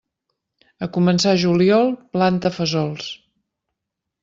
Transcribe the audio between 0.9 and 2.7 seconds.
començar juliol, planta